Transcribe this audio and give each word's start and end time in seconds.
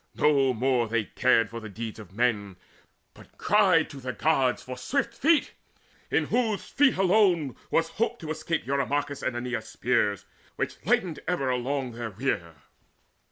No 0.15 0.51
more 0.51 0.87
Cared 0.87 1.13
they 1.15 1.49
for 1.51 1.69
deeds 1.69 1.99
of 1.99 2.11
men, 2.11 2.55
but 3.13 3.37
cried 3.37 3.87
to 3.91 3.97
the 3.97 4.11
Gods 4.13 4.63
For 4.63 4.75
swift 4.75 5.13
feet, 5.13 5.51
in 6.09 6.25
whose 6.25 6.63
feet 6.69 6.97
alone 6.97 7.55
was 7.69 7.89
hope 7.89 8.17
To 8.21 8.31
escape 8.31 8.65
Eurymachus' 8.65 9.21
and 9.21 9.35
Aeneas' 9.35 9.69
spears 9.69 10.25
Which 10.55 10.83
lightened 10.87 11.19
ever 11.27 11.51
all 11.51 11.59
along 11.59 11.91
their 11.91 12.09
rear. 12.09 12.55